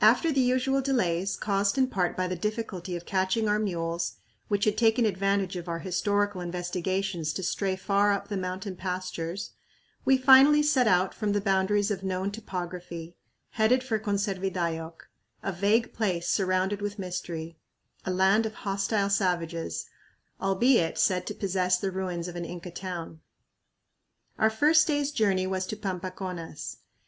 After 0.00 0.32
the 0.32 0.40
usual 0.40 0.80
delays, 0.82 1.36
caused 1.36 1.78
in 1.78 1.86
part 1.86 2.16
by 2.16 2.26
the 2.26 2.34
difficulty 2.34 2.96
of 2.96 3.06
catching 3.06 3.48
our 3.48 3.60
mules, 3.60 4.14
which 4.48 4.64
had 4.64 4.76
taken 4.76 5.06
advantage 5.06 5.54
of 5.54 5.68
our 5.68 5.78
historical 5.78 6.40
investigations 6.40 7.32
to 7.34 7.44
stray 7.44 7.76
far 7.76 8.10
up 8.12 8.26
the 8.26 8.36
mountain 8.36 8.74
pastures, 8.74 9.52
we 10.04 10.18
finally 10.18 10.60
set 10.64 10.88
out 10.88 11.14
from 11.14 11.30
the 11.30 11.40
boundaries 11.40 11.92
of 11.92 12.02
known 12.02 12.32
topography, 12.32 13.14
headed 13.50 13.84
for 13.84 13.96
"Conservidayoc," 14.00 15.08
a 15.40 15.52
vague 15.52 15.92
place 15.92 16.26
surrounded 16.26 16.82
with 16.82 16.98
mystery; 16.98 17.56
a 18.04 18.10
land 18.10 18.46
of 18.46 18.54
hostile 18.54 19.08
savages, 19.08 19.86
albeit 20.42 20.98
said 20.98 21.28
to 21.28 21.32
possess 21.34 21.78
the 21.78 21.92
ruins 21.92 22.26
of 22.26 22.34
an 22.34 22.44
Inca 22.44 22.72
town. 22.72 23.20
Our 24.36 24.50
first 24.50 24.88
day's 24.88 25.12
journey 25.12 25.46
was 25.46 25.64
to 25.68 25.76
Pampaconas. 25.76 26.78